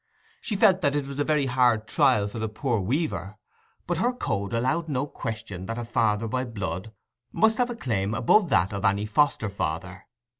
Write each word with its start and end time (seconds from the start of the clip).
She 0.41 0.55
felt 0.55 0.81
that 0.81 0.95
it 0.95 1.05
was 1.05 1.19
a 1.19 1.23
very 1.23 1.45
hard 1.45 1.87
trial 1.87 2.27
for 2.27 2.39
the 2.39 2.49
poor 2.49 2.79
weaver, 2.79 3.37
but 3.85 3.99
her 3.99 4.11
code 4.11 4.51
allowed 4.51 4.89
no 4.89 5.05
question 5.05 5.67
that 5.67 5.77
a 5.77 5.85
father 5.85 6.27
by 6.27 6.43
blood 6.43 6.91
must 7.31 7.59
have 7.59 7.69
a 7.69 7.75
claim 7.75 8.15
above 8.15 8.49
that 8.49 8.73
of 8.73 8.83
any 8.83 9.05
foster 9.05 9.47
father. 9.47 10.07